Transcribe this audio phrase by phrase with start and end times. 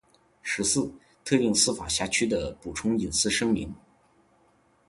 [0.41, 0.91] 十四、
[1.23, 3.71] 特定司法辖区的补充隐私声明